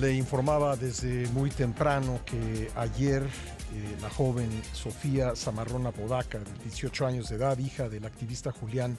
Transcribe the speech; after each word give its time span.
Le 0.00 0.12
informaba 0.12 0.74
desde 0.74 1.28
muy 1.28 1.50
temprano 1.50 2.18
que 2.26 2.68
ayer 2.74 3.22
eh, 3.22 3.96
la 4.02 4.10
joven 4.10 4.50
Sofía 4.72 5.36
Zamarrona 5.36 5.92
Podaca, 5.92 6.40
de 6.40 6.64
18 6.64 7.06
años 7.06 7.28
de 7.28 7.36
edad, 7.36 7.56
hija 7.58 7.88
del 7.88 8.04
activista 8.04 8.50
Julián 8.50 8.98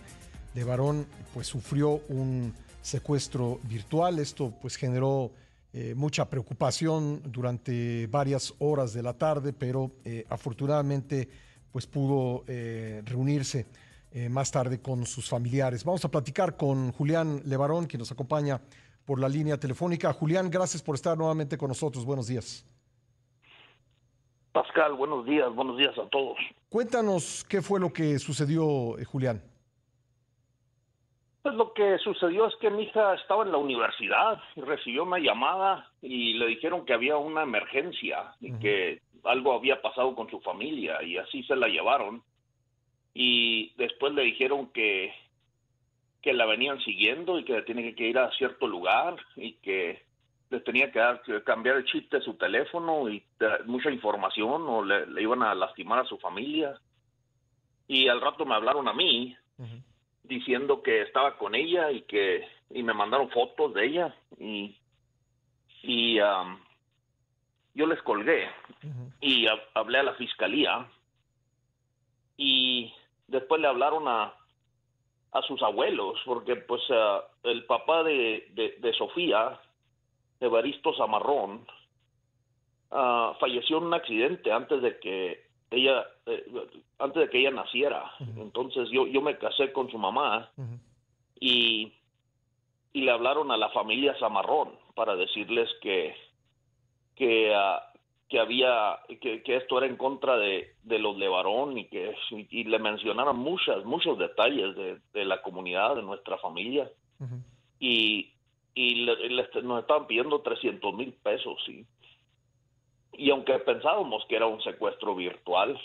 Levarón, 0.53 1.05
pues 1.33 1.47
sufrió 1.47 2.01
un 2.07 2.53
secuestro 2.81 3.59
virtual. 3.63 4.19
Esto 4.19 4.53
pues 4.61 4.77
generó 4.77 5.31
eh, 5.73 5.95
mucha 5.95 6.29
preocupación 6.29 7.21
durante 7.25 8.07
varias 8.07 8.53
horas 8.59 8.93
de 8.93 9.03
la 9.03 9.11
tarde, 9.11 9.51
pero 9.51 9.91
eh, 10.05 10.25
afortunadamente 10.29 11.27
pues 11.73 11.87
pudo 11.87 12.45
reunirse 12.47 13.65
más 14.29 14.49
tarde 14.49 14.79
con 14.79 15.05
sus 15.05 15.27
familiares. 15.27 15.83
Vamos 15.83 16.05
a 16.05 16.09
platicar 16.09 16.55
con 16.55 16.93
Julián 16.93 17.41
Levarón, 17.43 17.85
quien 17.85 17.99
nos 17.99 18.13
acompaña 18.13 18.61
por 19.05 19.19
la 19.19 19.29
línea 19.29 19.57
telefónica. 19.57 20.11
Julián, 20.13 20.49
gracias 20.49 20.81
por 20.81 20.95
estar 20.95 21.17
nuevamente 21.17 21.57
con 21.57 21.69
nosotros. 21.69 22.05
Buenos 22.05 22.27
días. 22.27 22.65
Pascal, 24.51 24.93
buenos 24.93 25.25
días, 25.25 25.53
buenos 25.53 25.77
días 25.77 25.97
a 25.97 26.07
todos. 26.09 26.37
Cuéntanos 26.69 27.45
qué 27.49 27.61
fue 27.61 27.79
lo 27.79 27.91
que 27.91 28.17
sucedió, 28.19 28.97
eh, 28.97 29.03
Julián. 29.03 29.41
Pues 31.41 31.55
lo 31.55 31.73
que 31.73 31.97
sucedió 31.99 32.47
es 32.47 32.55
que 32.59 32.71
mi 32.71 32.83
hija 32.83 33.13
estaba 33.15 33.43
en 33.43 33.51
la 33.51 33.57
universidad 33.57 34.41
y 34.55 34.61
recibió 34.61 35.03
una 35.03 35.19
llamada 35.19 35.91
y 36.01 36.33
le 36.33 36.47
dijeron 36.47 36.85
que 36.85 36.93
había 36.93 37.17
una 37.17 37.43
emergencia 37.43 38.33
y 38.39 38.53
que 38.53 39.01
algo 39.25 39.53
había 39.53 39.81
pasado 39.81 40.15
con 40.15 40.29
su 40.29 40.39
familia 40.39 41.03
y 41.03 41.17
así 41.17 41.43
se 41.43 41.55
la 41.55 41.67
llevaron. 41.67 42.23
Y 43.13 43.73
después 43.75 44.13
le 44.13 44.23
dijeron 44.23 44.67
que 44.67 45.13
que 46.25 46.33
la 46.33 46.47
venían 46.47 46.79
siguiendo 46.79 47.37
y 47.37 47.45
que 47.45 47.61
tiene 47.61 47.93
que 47.93 48.07
ir 48.07 48.17
a 48.17 48.31
cierto 48.31 48.67
lugar 48.67 49.15
y 49.35 49.53
que 49.57 50.01
le 50.49 50.59
tenía 50.61 50.91
que, 50.91 50.97
dar, 50.97 51.21
cambiar 51.43 51.77
el 51.77 51.85
chip 51.85 52.11
de 52.11 52.19
su 52.19 52.33
teléfono 52.33 53.07
y 53.07 53.23
mucha 53.65 53.91
información 53.91 54.63
o 54.67 54.83
le, 54.83 55.21
iban 55.21 55.43
a 55.43 55.53
lastimar 55.53 55.99
a 55.99 56.05
su 56.05 56.17
familia. 56.17 56.81
Y 57.87 58.07
al 58.07 58.21
rato 58.21 58.43
me 58.43 58.55
hablaron 58.55 58.87
a 58.87 58.93
mí 58.93 59.37
diciendo 60.23 60.81
que 60.81 61.03
estaba 61.03 61.37
con 61.37 61.53
ella 61.53 61.91
y 61.91 62.01
que 62.01 62.43
y 62.71 62.81
me 62.81 62.95
mandaron 62.95 63.29
fotos 63.29 63.75
de 63.75 63.85
ella 63.85 64.15
y 64.39 64.75
y 65.83 66.19
um, 66.19 66.57
yo 67.75 67.85
les 67.85 68.01
colgué 68.01 68.49
y 69.21 69.45
hablé 69.75 69.99
a 69.99 70.03
la 70.03 70.15
fiscalía 70.15 70.87
y 72.35 72.91
después 73.27 73.61
le 73.61 73.67
hablaron 73.67 74.07
a 74.07 74.33
a 75.35 75.41
sus 75.41 75.61
abuelos, 75.61 76.17
porque 76.23 76.55
pues 76.55 76.81
eh, 76.89 77.19
el 77.43 77.65
papá 77.65 78.03
de, 78.03 78.47
de, 78.79 78.93
Sofía, 78.93 79.59
Evaristo 80.39 80.95
Zamarrón, 80.95 81.67
ah, 82.91 83.35
falleció 83.37 83.79
en 83.79 83.83
un 83.83 83.93
accidente 83.93 84.53
antes 84.53 84.81
de 84.81 84.97
que 84.97 85.45
ella 85.71 86.05
eh, 86.25 86.45
antes 86.99 87.23
de 87.23 87.29
que 87.29 87.39
ella 87.39 87.51
naciera. 87.51 88.13
Entonces 88.37 88.87
yo 88.91 89.07
yo 89.07 89.21
me 89.21 89.37
casé 89.37 89.73
con 89.73 89.91
su 89.91 89.97
mamá 89.97 90.51
y 91.37 91.91
y 92.93 93.01
le 93.01 93.11
hablaron 93.11 93.51
a 93.51 93.57
la 93.57 93.69
familia 93.71 94.15
Zamarrón 94.17 94.69
para 94.95 95.17
decirles 95.17 95.69
que 95.81 96.15
que 97.17 97.53
ah, 97.53 97.91
que 98.27 98.39
había 98.39 98.99
que, 99.21 99.43
esto 99.45 99.77
era 99.77 99.87
en 99.87 99.97
contra 99.97 100.37
de, 100.37 100.75
de 100.83 100.99
los 100.99 101.17
Levarón 101.17 101.77
y 101.77 101.85
que 101.85 102.15
y, 102.31 102.63
le 102.63 102.79
mencionaron 102.79 103.37
muchas 103.37 103.85
muchos 103.85 104.17
detalles 104.17 104.75
de, 104.75 104.99
de, 105.13 105.25
la 105.25 105.41
comunidad 105.41 105.95
de 105.95 106.03
nuestra 106.03 106.37
familia. 106.37 106.89
Y 107.79 108.31
y 108.73 109.05
nos 109.63 109.79
estaban 109.79 110.07
pidiendo 110.07 110.41
300 110.41 110.93
mil 110.93 111.13
pesos 111.13 111.57
y 111.67 111.85
y 113.17 113.29
aunque 113.29 113.57
pensábamos 113.59 114.25
que 114.27 114.35
era 114.35 114.47
un 114.47 114.61
secuestro 114.61 115.15
virtual 115.15 115.79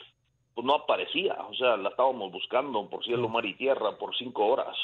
pues 0.55 0.67
no 0.67 0.75
aparecía. 0.75 1.35
O 1.49 1.55
sea 1.55 1.77
la 1.77 1.91
estábamos 1.91 2.33
buscando 2.33 2.89
por 2.89 3.05
cielo 3.05 3.29
mar 3.29 3.47
y 3.47 3.55
tierra 3.55 3.97
por 3.99 4.17
cinco 4.17 4.47
horas. 4.47 4.77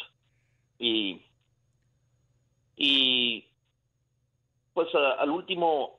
Y 0.78 1.22
y 2.76 3.44
pues 4.74 4.94
al 4.94 5.30
último 5.30 5.98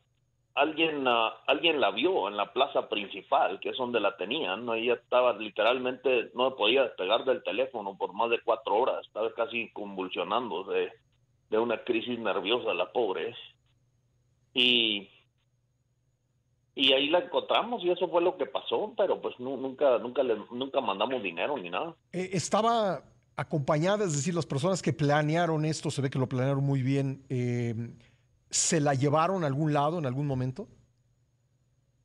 alguien, 0.57 1.07
uh, 1.07 1.29
alguien 1.45 1.79
la 1.79 1.91
vio 1.91 2.27
en 2.27 2.35
la 2.35 2.51
plaza 2.51 2.89
principal, 2.89 3.59
que 3.59 3.69
es 3.69 3.77
donde 3.77 3.99
la 3.99 4.17
tenían, 4.17 4.65
¿no? 4.65 4.73
ella 4.73 4.95
estaba 4.95 5.33
literalmente, 5.33 6.31
no 6.33 6.55
podía 6.55 6.83
despegar 6.83 7.25
del 7.25 7.43
teléfono 7.43 7.97
por 7.97 8.13
más 8.13 8.29
de 8.29 8.39
cuatro 8.43 8.75
horas, 8.75 9.05
estaba 9.05 9.33
casi 9.33 9.69
convulsionando 9.71 10.63
de, 10.63 10.91
de 11.49 11.57
una 11.57 11.83
crisis 11.83 12.19
nerviosa 12.19 12.73
la 12.73 12.91
pobre. 12.91 13.35
Y, 14.53 15.09
y 16.73 16.93
ahí 16.93 17.09
la 17.09 17.19
encontramos 17.19 17.83
y 17.83 17.91
eso 17.91 18.07
fue 18.09 18.21
lo 18.21 18.37
que 18.37 18.47
pasó, 18.47 18.93
pero 18.97 19.21
pues 19.21 19.39
nunca, 19.39 19.99
nunca, 19.99 20.23
le, 20.23 20.37
nunca 20.51 20.81
mandamos 20.81 21.21
dinero 21.21 21.57
ni 21.57 21.69
nada. 21.69 21.95
Eh, 22.11 22.29
estaba 22.33 23.03
acompañada, 23.35 24.05
es 24.05 24.13
decir, 24.13 24.33
las 24.33 24.47
personas 24.47 24.81
que 24.81 24.93
planearon 24.93 25.63
esto, 25.65 25.91
se 25.91 26.01
ve 26.01 26.09
que 26.09 26.17
lo 26.17 26.27
planearon 26.27 26.63
muy 26.63 26.81
bien. 26.81 27.23
Eh, 27.29 27.75
¿Se 28.49 28.79
la 28.79 28.93
llevaron 28.93 29.43
a 29.43 29.47
algún 29.47 29.73
lado 29.73 29.99
en 29.99 30.05
algún 30.05 30.27
momento? 30.27 30.67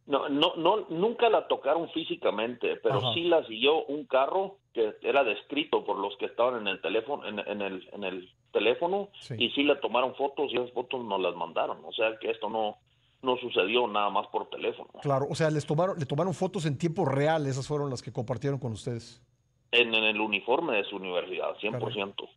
No, 0.07 0.29
no, 0.29 0.57
no, 0.57 0.87
nunca 0.89 1.29
la 1.29 1.47
tocaron 1.47 1.89
físicamente, 1.91 2.77
pero 2.77 3.15
sí 3.15 3.23
la 3.25 3.47
siguió 3.47 3.85
un 3.85 4.05
carro 4.05 4.57
que 4.75 4.97
era 5.03 5.23
descrito 5.23 5.85
por 5.85 5.99
los 5.99 6.17
que 6.17 6.27
estaban 6.27 6.63
en 6.63 6.69
el 6.69 6.81
teléfono, 6.81 7.27
en, 7.27 7.39
el, 7.63 7.89
en 7.93 8.05
el 8.05 8.29
teléfono, 8.53 9.11
y 9.39 9.51
sí 9.51 9.63
le 9.63 9.77
tomaron 9.77 10.15
fotos 10.17 10.51
y 10.53 10.57
esas 10.57 10.73
fotos 10.73 11.05
nos 11.05 11.21
las 11.21 11.37
mandaron. 11.37 11.85
O 11.85 11.93
sea 11.93 12.19
que 12.21 12.31
esto 12.31 12.51
no, 12.51 12.79
no 13.23 13.37
sucedió 13.37 13.87
nada 13.87 14.11
más 14.11 14.27
por 14.29 14.51
teléfono. 14.51 14.91
Claro, 15.01 15.27
o 15.31 15.35
sea, 15.35 15.51
les 15.51 15.65
tomaron, 15.65 15.99
le 15.99 16.07
tomaron 16.07 16.35
fotos 16.35 16.67
en 16.67 16.77
tiempo 16.77 17.05
real, 17.05 17.47
esas 17.47 17.67
fueron 17.67 17.89
las 17.89 18.03
que 18.03 18.13
compartieron 18.13 18.59
con 18.59 18.73
ustedes. 18.73 19.23
En, 19.71 19.95
el 19.95 20.21
uniforme 20.21 20.77
de 20.77 20.85
su 20.85 20.97
universidad, 20.97 21.57
100%. 21.57 22.29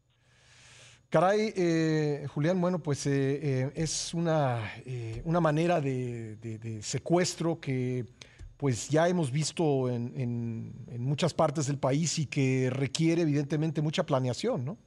Caray, 1.16 1.54
eh, 1.56 2.28
Julián, 2.34 2.60
bueno, 2.60 2.80
pues 2.80 3.08
eh, 3.08 3.40
eh, 3.42 3.72
es 3.74 4.14
una, 4.14 4.60
una 5.24 5.40
manera 5.40 5.80
de, 5.80 6.36
secuestro 6.82 7.58
que 7.62 8.04
pues 8.58 8.90
ya 8.90 9.08
hemos 9.08 9.32
visto 9.32 9.88
en, 9.88 10.74
muchas 11.00 11.34
partes 11.34 11.68
del 11.68 11.80
país 11.80 12.20
y 12.20 12.30
que 12.30 12.70
requiere 12.70 13.22
evidentemente 13.22 13.82
mucha 13.82 14.06
planeación, 14.06 14.66
¿no? 14.66 14.78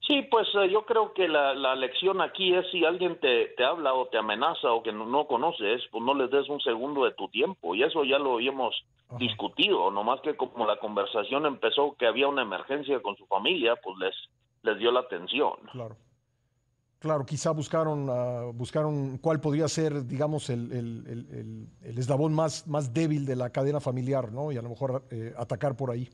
Sí, 0.00 0.22
pues 0.28 0.48
yo 0.68 0.84
creo 0.84 1.12
que 1.12 1.28
la, 1.28 1.76
lección 1.76 2.20
aquí 2.20 2.52
es 2.52 2.68
si 2.72 2.84
alguien 2.84 3.20
te, 3.20 3.54
te, 3.56 3.62
habla 3.62 3.94
o 3.94 4.08
te 4.08 4.18
amenaza 4.18 4.72
o 4.72 4.82
que 4.82 4.90
no, 4.90 5.06
no, 5.06 5.28
conoces, 5.28 5.82
pues 5.92 6.02
no 6.02 6.14
les 6.14 6.28
des 6.28 6.48
un 6.48 6.60
segundo 6.60 7.04
de 7.04 7.12
tu 7.12 7.28
tiempo. 7.28 7.76
Y 7.76 7.84
eso 7.84 8.02
ya 8.02 8.18
lo 8.18 8.34
habíamos 8.34 8.74
discutido, 9.16 9.90
nomás 9.90 10.20
que 10.20 10.36
como 10.36 10.66
la 10.66 10.78
conversación 10.78 11.46
empezó 11.46 11.94
que 11.98 12.06
había 12.06 12.28
una 12.28 12.42
emergencia 12.42 13.00
con 13.00 13.16
su 13.16 13.26
familia, 13.26 13.76
pues 13.76 13.96
les, 13.98 14.14
les 14.62 14.78
dio 14.78 14.92
la 14.92 15.00
atención. 15.00 15.54
Claro. 15.72 15.96
Claro, 16.98 17.24
quizá 17.24 17.52
buscaron, 17.52 18.08
uh, 18.08 18.52
buscaron 18.52 19.18
cuál 19.18 19.40
podría 19.40 19.68
ser, 19.68 20.04
digamos, 20.04 20.50
el, 20.50 20.72
el, 20.72 21.68
el, 21.80 21.98
eslabón 21.98 22.34
más, 22.34 22.66
más 22.66 22.92
débil 22.92 23.24
de 23.24 23.36
la 23.36 23.50
cadena 23.50 23.80
familiar, 23.80 24.32
¿no? 24.32 24.50
Y 24.50 24.56
a 24.56 24.62
lo 24.62 24.68
mejor 24.68 25.04
eh, 25.10 25.32
atacar 25.38 25.76
por 25.76 25.92
ahí. 25.92 26.08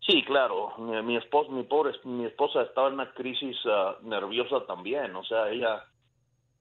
Sí, 0.00 0.24
claro. 0.24 0.72
Mi, 0.78 1.00
mi, 1.02 1.16
esposa, 1.16 1.48
mi 1.52 1.62
pobre, 1.62 1.92
mi 2.02 2.24
esposa 2.24 2.62
estaba 2.62 2.88
en 2.88 2.94
una 2.94 3.14
crisis 3.14 3.56
ah, 3.66 3.98
nerviosa 4.02 4.66
también. 4.66 5.14
O 5.14 5.22
sea, 5.22 5.48
ella 5.48 5.84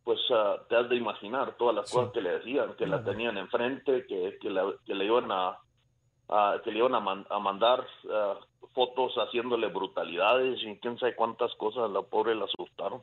pues 0.03 0.19
uh, 0.29 0.65
te 0.67 0.75
has 0.75 0.89
de 0.89 0.95
imaginar 0.95 1.55
todas 1.57 1.75
las 1.75 1.91
cosas 1.91 2.11
que 2.11 2.21
le 2.21 2.39
decían, 2.39 2.75
que 2.75 2.87
la 2.87 3.03
tenían 3.03 3.37
enfrente, 3.37 4.05
que, 4.07 4.37
que, 4.41 4.49
le 4.49 5.05
iban 5.05 5.31
a, 5.31 5.57
que 6.63 6.71
le 6.71 6.79
iban 6.79 6.95
a, 6.95 7.39
mandar 7.39 7.85
uh, 8.05 8.67
fotos 8.73 9.13
haciéndole 9.15 9.67
brutalidades 9.67 10.59
y 10.63 10.77
quién 10.77 10.97
sabe 10.97 11.15
cuántas 11.15 11.53
cosas 11.55 11.89
la 11.91 12.01
pobre 12.01 12.35
la 12.35 12.45
asustaron. 12.45 13.01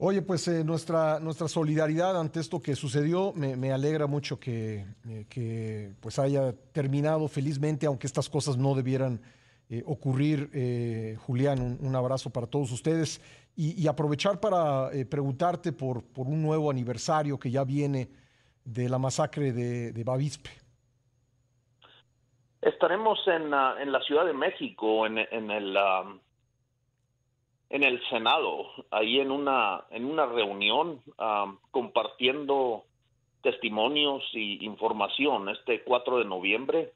Oye, 0.00 0.22
pues 0.22 0.46
eh, 0.46 0.62
nuestra, 0.62 1.18
nuestra 1.18 1.48
solidaridad 1.48 2.18
ante 2.20 2.38
esto 2.38 2.62
que 2.62 2.76
sucedió, 2.76 3.32
me, 3.34 3.56
me 3.56 3.72
alegra 3.72 4.06
mucho 4.06 4.38
que, 4.38 4.86
eh, 5.08 5.26
que, 5.28 5.92
pues 6.00 6.20
haya 6.20 6.52
terminado 6.70 7.26
felizmente, 7.26 7.84
aunque 7.84 8.06
estas 8.06 8.28
cosas 8.28 8.56
no 8.56 8.76
debieran 8.76 9.20
eh, 9.68 9.82
ocurrir. 9.86 11.16
Julián, 11.26 11.60
un, 11.60 11.78
un, 11.80 11.96
abrazo 11.96 12.30
para 12.30 12.46
todos 12.46 12.70
ustedes 12.70 13.20
y, 13.60 13.88
aprovechar 13.88 14.38
para 14.38 14.92
eh, 14.92 15.04
preguntarte 15.04 15.72
por, 15.72 16.04
por, 16.04 16.28
un 16.28 16.40
nuevo 16.40 16.70
aniversario 16.70 17.40
que 17.40 17.50
ya 17.50 17.64
viene 17.64 18.08
de 18.64 18.88
la 18.88 18.98
masacre 18.98 19.52
de, 19.52 19.90
de 19.90 20.04
Bavispe. 20.04 20.50
Estaremos 22.62 23.18
en, 23.26 23.52
en, 23.52 23.90
la 23.90 24.00
Ciudad 24.06 24.26
de 24.26 24.32
México, 24.32 25.06
en, 25.06 25.18
en 25.18 25.50
el 25.50 25.76
um, 25.76 26.20
en 27.70 27.82
el 27.82 28.00
Senado, 28.08 28.64
ahí 28.92 29.18
en 29.18 29.32
una 29.32 29.84
en 29.90 30.04
una 30.04 30.26
reunión 30.26 31.00
um, 31.18 31.58
compartiendo 31.72 32.84
testimonios 33.42 34.22
y 34.34 34.64
información 34.64 35.48
este 35.48 35.82
4 35.82 36.18
de 36.18 36.24
noviembre 36.24 36.92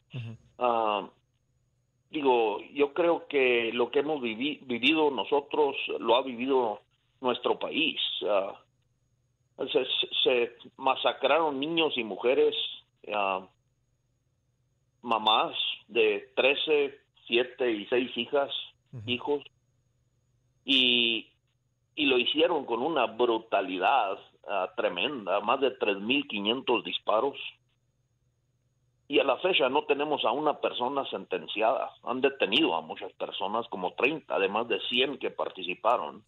digo, 2.12 2.61
yo 2.75 2.93
creo 2.93 3.26
que 3.26 3.73
lo 3.73 3.91
que 3.91 4.00
hemos 4.00 4.20
vivido 4.20 5.11
nosotros 5.11 5.75
lo 5.99 6.17
ha 6.17 6.23
vivido 6.23 6.81
nuestro 7.20 7.59
país. 7.59 7.99
Ah, 8.29 8.55
se, 10.23 10.53
masacraron 10.76 11.59
niños 11.59 11.97
y 11.97 12.05
mujeres, 12.05 12.55
ah, 13.12 13.47
mamás 15.00 15.56
de 15.88 16.31
13, 16.37 17.00
7 17.26 17.70
y 17.73 17.87
6 17.87 18.17
hijas, 18.19 18.50
hijos, 19.06 19.43
y, 20.67 21.29
y 21.94 22.06
lo 22.06 22.19
hicieron 22.19 22.67
con 22.67 22.82
una 22.82 23.06
brutalidad 23.06 24.19
tremenda, 24.76 25.41
más 25.41 25.61
de 25.61 25.79
3.500 25.79 26.82
disparos 26.82 27.37
y 29.12 29.20
a 29.20 29.25
la 29.25 29.37
fecha 29.37 29.69
no 29.69 29.85
tenemos 29.85 30.25
a 30.25 30.32
una 30.32 30.55
persona 30.55 31.05
sentenciada. 31.05 31.91
Han 32.05 32.23
detenido 32.23 32.75
a 32.75 32.81
muchas 32.81 33.12
personas, 33.12 33.69
como 33.69 33.93
30, 33.93 34.35
además 34.35 34.69
de 34.69 34.81
100 34.88 35.19
que 35.19 35.31
participaron. 35.31 36.23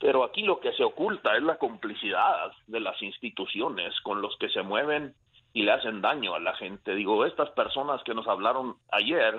Pero 0.00 0.24
aquí 0.24 0.40
lo 0.40 0.58
que 0.58 0.72
se 0.72 0.82
oculta 0.82 1.36
es 1.36 1.42
la 1.42 1.58
complicidad 1.58 2.52
de 2.68 2.80
las 2.80 3.02
instituciones 3.02 4.00
con 4.00 4.22
los 4.22 4.34
que 4.38 4.48
se 4.48 4.62
mueven 4.62 5.14
y 5.52 5.64
le 5.64 5.72
hacen 5.72 6.00
daño 6.00 6.34
a 6.34 6.40
la 6.40 6.54
gente. 6.54 6.94
Digo, 6.94 7.26
estas 7.26 7.50
personas 7.50 8.02
que 8.02 8.14
nos 8.14 8.26
hablaron 8.26 8.76
ayer, 8.92 9.38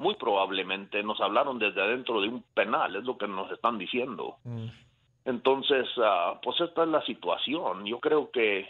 muy 0.00 0.16
probablemente 0.16 1.04
nos 1.04 1.20
hablaron 1.20 1.60
desde 1.60 1.80
adentro 1.80 2.20
de 2.20 2.26
un 2.26 2.44
penal, 2.54 2.96
es 2.96 3.04
lo 3.04 3.16
que 3.16 3.28
nos 3.28 3.52
están 3.52 3.78
diciendo. 3.78 4.38
Entonces, 5.24 5.86
ah, 6.02 6.40
pues 6.42 6.60
esta 6.60 6.82
es 6.82 6.88
la 6.88 7.02
situación. 7.02 7.86
Yo 7.86 8.00
creo 8.00 8.32
que 8.32 8.68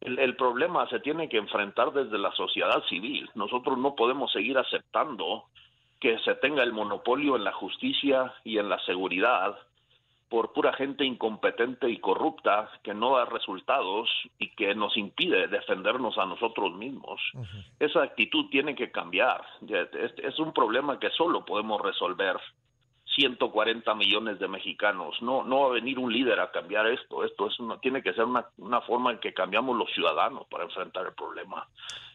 el, 0.00 0.36
problema 0.36 0.88
se 0.88 1.00
tiene 1.00 1.28
que 1.28 1.36
enfrentar 1.36 1.92
desde 1.92 2.18
la 2.18 2.32
sociedad 2.32 2.82
civil. 2.88 3.28
Nosotros 3.34 3.78
no 3.78 3.94
podemos 3.94 4.32
seguir 4.32 4.56
aceptando 4.56 5.44
que 6.00 6.18
se 6.20 6.34
tenga 6.36 6.62
el 6.62 6.72
monopolio 6.72 7.36
en 7.36 7.44
la 7.44 7.52
justicia 7.52 8.32
y 8.44 8.58
en 8.58 8.68
la 8.68 8.78
seguridad 8.86 9.58
por 10.30 10.52
pura 10.52 10.72
gente 10.72 11.04
incompetente 11.04 11.90
y 11.90 11.98
corrupta 11.98 12.70
que 12.84 12.94
no 12.94 13.16
da 13.16 13.24
resultados 13.24 14.08
y 14.38 14.50
que 14.50 14.74
nos 14.76 14.96
impide 14.96 15.48
defendernos 15.48 16.16
a 16.18 16.24
nosotros 16.24 16.72
mismos. 16.74 17.20
Esa 17.80 18.04
actitud 18.04 18.48
tiene 18.48 18.76
que 18.76 18.92
cambiar. 18.92 19.44
Es 19.68 20.38
un 20.38 20.52
problema 20.52 21.00
que 21.00 21.10
solo 21.10 21.44
podemos 21.44 21.82
resolver 21.82 22.36
140 23.14 23.94
millones 23.94 24.38
de 24.38 24.48
mexicanos. 24.48 25.20
No, 25.22 25.42
no 25.44 25.60
va 25.60 25.66
a 25.66 25.72
venir 25.72 25.98
un 25.98 26.12
líder 26.12 26.40
a 26.40 26.50
cambiar 26.50 26.86
esto. 26.86 27.24
Esto 27.24 27.48
es 27.48 27.58
una, 27.60 27.78
tiene 27.78 28.02
que 28.02 28.12
ser 28.12 28.24
una, 28.24 28.46
una 28.58 28.80
forma 28.82 29.12
en 29.12 29.18
que 29.18 29.34
cambiamos 29.34 29.76
los 29.76 29.90
ciudadanos 29.92 30.46
para 30.48 30.64
enfrentar 30.64 31.06
el 31.06 31.14
problema. 31.14 31.66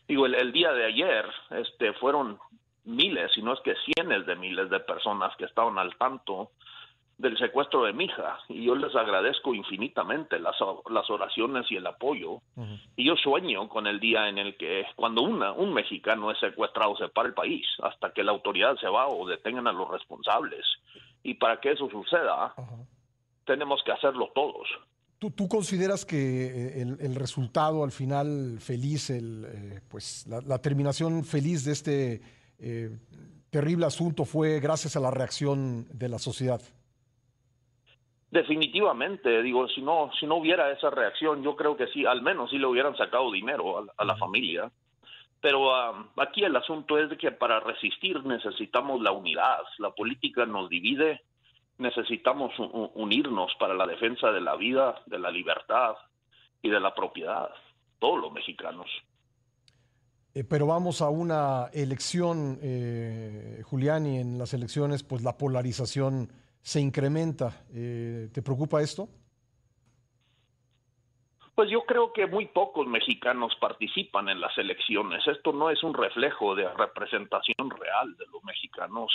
Digo, 0.08 0.26
el, 0.26 0.36
el 0.36 0.52
día 0.52 0.72
de 0.72 0.86
ayer 0.86 1.26
este, 1.52 1.94
fueron 1.94 2.40
miles, 2.86 3.32
si 3.34 3.42
no 3.42 3.54
es 3.54 3.60
que 3.62 3.76
cientos 3.76 4.26
de 4.26 4.36
miles 4.36 4.70
de 4.70 4.80
personas 4.80 5.36
que 5.38 5.46
estaban 5.46 5.78
al 5.78 5.96
tanto 5.98 6.52
del 7.18 7.38
secuestro 7.38 7.84
de 7.84 7.94
mi 7.94 8.06
hija 8.06 8.40
y 8.50 8.66
yo 8.66 8.76
les 8.76 8.94
agradezco 8.94 9.54
infinitamente 9.54 10.38
las, 10.38 10.58
las 10.90 11.10
oraciones 11.10 11.66
y 11.72 11.78
el 11.78 11.88
apoyo 11.88 12.42
y 12.98 13.06
yo 13.06 13.16
sueño 13.16 13.70
con 13.70 13.88
el 13.88 14.02
día 14.02 14.28
en 14.28 14.38
el 14.38 14.58
que 14.58 14.86
cuando 14.98 15.22
una, 15.22 15.54
un 15.54 15.74
mexicano 15.74 16.30
es 16.30 16.38
secuestrado 16.40 16.98
se 16.98 17.08
para 17.08 17.30
el 17.30 17.34
país 17.34 17.66
hasta 17.82 18.12
que 18.12 18.24
la 18.24 18.32
autoridad 18.32 18.76
se 18.78 18.90
va 18.90 19.08
o 19.08 19.26
detengan 19.26 19.68
a 19.68 19.72
los 19.72 19.90
responsables 19.90 20.66
y 21.26 21.34
para 21.34 21.60
que 21.60 21.72
eso 21.72 21.90
suceda 21.90 22.54
tenemos 23.46 23.82
que 23.84 23.92
hacerlo 23.92 24.32
todos 24.34 24.68
¿Tú, 25.18 25.32
¿Tú, 25.32 25.48
consideras 25.48 26.06
que 26.06 26.18
eh, 26.18 26.82
el, 26.82 26.98
el, 27.00 27.16
resultado 27.16 27.86
al 27.86 27.92
final 27.92 28.58
feliz, 28.60 29.10
el, 29.10 29.46
eh, 29.48 29.80
pues 29.90 30.28
la, 30.28 30.60
terminación 30.60 31.24
feliz 31.24 31.64
de 31.64 31.72
este 31.72 32.22
eh, 32.60 32.90
terrible 33.50 33.86
asunto 33.86 34.26
fue 34.26 34.60
gracias 34.60 34.98
a 34.98 35.00
la 35.00 35.12
reacción 35.12 35.88
de 35.94 36.10
la 36.10 36.20
sociedad? 36.20 36.62
Definitivamente, 38.30 39.42
digo, 39.42 39.70
si 39.70 39.82
no, 39.82 40.12
si 40.20 40.28
no 40.28 40.36
hubiera 40.36 40.70
esa 40.72 40.90
reacción, 40.90 41.42
yo 41.42 41.56
creo 41.56 41.78
que 41.78 41.88
sí, 41.88 42.06
al 42.06 42.22
menos 42.22 42.50
sí 42.50 42.58
le 42.58 42.68
hubieran 42.68 42.98
sacado 42.98 43.32
dinero 43.32 43.86
a, 43.98 44.04
la 44.04 44.18
familia. 44.18 44.70
Pero 45.46 45.60
um, 45.60 46.08
aquí 46.18 46.44
el 46.44 46.56
asunto 46.56 46.98
es 46.98 47.08
de 47.08 47.20
que 47.20 47.32
para 47.32 47.60
resistir 47.60 48.26
necesitamos 48.26 49.00
la 49.00 49.12
unidad. 49.12 49.60
La 49.78 49.92
política 49.92 50.44
nos 50.48 50.72
divide, 50.72 51.22
necesitamos 51.78 52.52
unirnos 52.96 53.54
para 53.60 53.76
la 53.76 53.86
defensa 53.86 54.32
de 54.32 54.42
la 54.42 54.56
vida, 54.56 55.04
de 55.06 55.20
la 55.20 55.30
libertad 55.30 55.98
y 56.64 56.70
de 56.72 56.80
la 56.80 56.96
propiedad, 56.96 57.52
todos 58.00 58.20
los 58.22 58.34
mexicanos. 58.34 58.90
Eh, 60.34 60.44
pero 60.44 60.66
vamos 60.66 61.04
a 61.04 61.10
una 61.10 61.70
elección, 61.74 62.58
eh, 62.64 63.62
Julián, 63.66 64.08
y 64.08 64.18
en 64.18 64.40
las 64.40 64.52
elecciones, 64.56 65.04
pues 65.04 65.22
la 65.22 65.38
polarización 65.38 66.34
se 66.64 66.80
incrementa. 66.80 67.68
Eh, 67.72 68.30
¿Te 68.34 68.42
preocupa 68.42 68.82
esto? 68.82 69.10
Pues 71.56 71.70
yo 71.70 71.86
creo 71.86 72.12
que 72.12 72.28
muy 72.28 72.48
pocos 72.48 72.86
mexicanos 72.86 73.56
participan 73.56 74.28
en 74.28 74.42
las 74.42 74.58
elecciones. 74.58 75.26
Esto 75.26 75.54
no 75.54 75.70
es 75.70 75.82
un 75.84 75.94
reflejo 75.94 76.54
de 76.54 76.68
representación 76.68 77.70
real 77.70 78.16
de 78.18 78.26
los 78.32 78.44
mexicanos. 78.44 79.10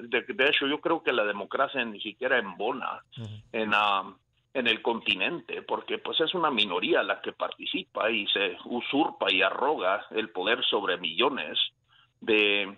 De, 0.00 0.48
hecho, 0.48 0.66
yo 0.66 0.80
creo 0.80 1.04
que 1.04 1.12
la 1.12 1.24
democracia 1.24 1.84
ni 1.84 2.00
siquiera 2.00 2.36
embona 2.36 3.00
en, 3.52 3.72
en 4.54 4.66
el 4.66 4.82
continente, 4.82 5.62
porque 5.62 5.98
pues 5.98 6.20
es 6.20 6.34
una 6.34 6.50
minoría 6.50 7.04
la 7.04 7.20
que 7.20 7.32
participa 7.32 8.10
y 8.10 8.26
se 8.26 8.56
usurpa 8.64 9.32
y 9.32 9.42
arroga 9.42 10.06
el 10.10 10.30
poder 10.30 10.64
sobre 10.64 10.96
millones 10.96 11.58
de, 12.20 12.76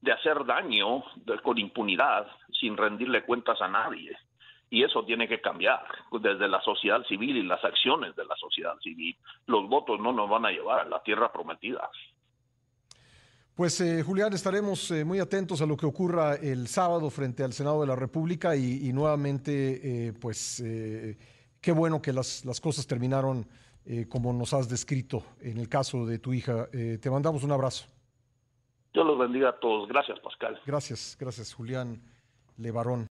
de 0.00 0.12
hacer 0.12 0.44
daño 0.44 1.02
con 1.42 1.58
impunidad 1.58 2.28
sin 2.60 2.76
rendirle 2.76 3.24
cuentas 3.24 3.60
a 3.60 3.66
nadie. 3.66 4.16
Y 4.72 4.82
eso 4.84 5.04
tiene 5.04 5.28
que 5.28 5.38
cambiar 5.38 5.84
desde 6.10 6.48
la 6.48 6.58
sociedad 6.62 7.04
civil 7.04 7.36
y 7.36 7.42
las 7.42 7.62
acciones 7.62 8.16
de 8.16 8.24
la 8.24 8.34
sociedad 8.36 8.74
civil. 8.82 9.14
Los 9.46 9.68
votos 9.68 10.00
no 10.00 10.14
nos 10.14 10.30
van 10.30 10.46
a 10.46 10.50
llevar 10.50 10.80
a 10.80 10.84
la 10.88 11.02
tierra 11.02 11.30
prometida. 11.30 11.90
Pues 13.54 13.78
eh, 13.82 14.02
Julián, 14.02 14.32
estaremos 14.32 14.90
eh, 14.90 15.04
muy 15.04 15.18
atentos 15.20 15.60
a 15.60 15.66
lo 15.66 15.76
que 15.76 15.84
ocurra 15.84 16.36
el 16.36 16.68
sábado 16.68 17.10
frente 17.10 17.44
al 17.44 17.52
Senado 17.52 17.82
de 17.82 17.86
la 17.86 17.96
República 17.96 18.56
y, 18.56 18.90
nuevamente, 18.94 20.06
eh, 20.06 20.12
pues 20.14 20.64
qué 21.60 21.72
bueno 21.72 22.00
que 22.00 22.14
las, 22.14 22.46
las 22.46 22.58
cosas 22.58 22.86
terminaron 22.86 23.46
como 24.08 24.32
nos 24.32 24.54
has 24.54 24.70
descrito 24.70 25.22
en 25.42 25.58
el 25.58 25.68
caso 25.68 26.06
de 26.06 26.18
tu 26.18 26.32
hija. 26.32 26.68
te 26.70 27.10
mandamos 27.10 27.44
un 27.44 27.52
abrazo. 27.52 27.84
Dios 28.94 29.04
los 29.04 29.18
bendiga 29.18 29.50
a 29.50 29.58
todos. 29.58 29.86
Gracias, 29.86 30.18
Pascal. 30.20 30.58
Gracias, 30.64 31.14
gracias, 31.20 31.52
Julián 31.52 32.00
Levarón. 32.56 33.10